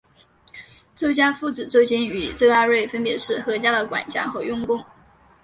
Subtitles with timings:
[0.95, 4.83] 周家父子周金与周阿瑞分别是何家的管家和佣工。